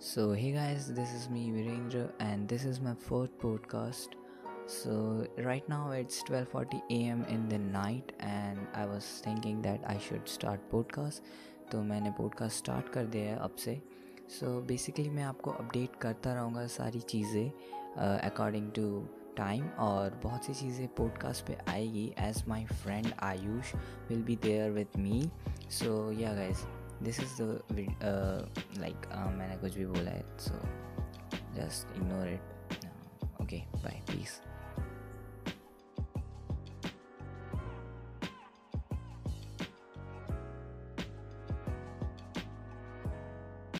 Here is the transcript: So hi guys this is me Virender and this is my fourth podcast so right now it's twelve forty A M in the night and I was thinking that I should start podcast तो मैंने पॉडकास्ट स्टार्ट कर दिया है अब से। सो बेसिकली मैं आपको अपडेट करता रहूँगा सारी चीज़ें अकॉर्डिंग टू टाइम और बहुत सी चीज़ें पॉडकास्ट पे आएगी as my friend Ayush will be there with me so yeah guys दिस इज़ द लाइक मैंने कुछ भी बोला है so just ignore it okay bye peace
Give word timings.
So 0.00 0.32
hi 0.32 0.52
guys 0.52 0.92
this 0.92 1.14
is 1.14 1.28
me 1.28 1.50
Virender 1.50 2.14
and 2.20 2.48
this 2.48 2.66
is 2.66 2.80
my 2.80 2.94
fourth 2.94 3.30
podcast 3.30 4.10
so 4.68 5.22
right 5.38 5.70
now 5.70 5.92
it's 5.92 6.24
twelve 6.26 6.46
forty 6.46 6.76
A 6.90 7.08
M 7.08 7.24
in 7.30 7.48
the 7.48 7.52
night 7.52 8.18
and 8.20 8.66
I 8.74 8.86
was 8.86 9.26
thinking 9.26 9.62
that 9.62 9.84
I 9.84 9.98
should 9.98 10.26
start 10.26 10.60
podcast 10.70 11.22
तो 11.72 11.82
मैंने 11.82 12.10
पॉडकास्ट 12.10 12.56
स्टार्ट 12.56 12.88
कर 12.88 13.06
दिया 13.06 13.24
है 13.24 13.36
अब 13.36 13.54
से। 13.54 13.82
सो 14.28 14.62
बेसिकली 14.62 15.10
मैं 15.10 15.22
आपको 15.22 15.50
अपडेट 15.50 15.96
करता 15.96 16.34
रहूँगा 16.34 16.66
सारी 16.66 17.00
चीज़ें 17.00 17.50
अकॉर्डिंग 18.18 18.72
टू 18.72 19.08
टाइम 19.36 19.68
और 19.68 20.20
बहुत 20.22 20.44
सी 20.44 20.54
चीज़ें 20.54 20.88
पॉडकास्ट 20.88 21.46
पे 21.46 21.58
आएगी 21.68 22.14
as 22.18 22.44
my 22.48 22.64
friend 22.64 23.12
Ayush 23.18 23.74
will 24.08 24.22
be 24.22 24.36
there 24.36 24.70
with 24.70 24.88
me 24.98 25.30
so 25.70 26.12
yeah 26.12 26.32
guys 26.32 26.77
दिस 27.03 27.19
इज़ 27.19 27.41
द 27.41 27.61
लाइक 28.79 29.07
मैंने 29.37 29.55
कुछ 29.57 29.77
भी 29.77 29.85
बोला 29.85 30.11
है 30.11 30.23
so 30.39 30.61
just 31.55 31.97
ignore 31.97 32.27
it 32.27 32.85
okay 33.41 33.57
bye 33.75 34.01
peace 34.11 34.41